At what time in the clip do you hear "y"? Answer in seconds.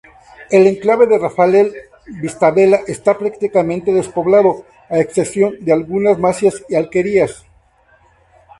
6.67-6.73